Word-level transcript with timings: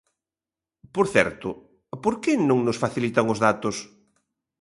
Por 0.95 1.05
certo, 1.15 1.49
¿por 2.03 2.15
que 2.23 2.33
non 2.49 2.59
nos 2.65 2.79
facilitan 2.83 3.25
os 3.33 3.41
datos? 3.47 3.75